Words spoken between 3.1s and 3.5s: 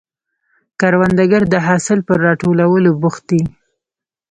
دی